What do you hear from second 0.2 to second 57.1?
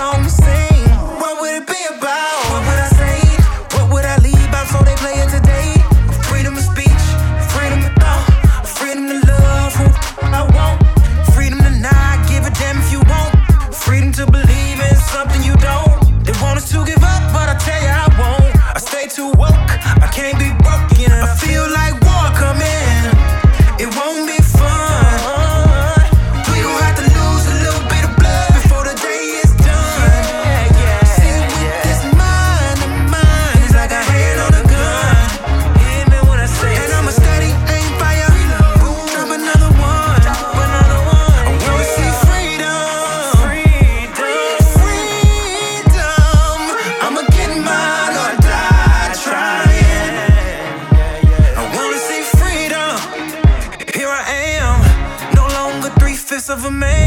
the scene. never made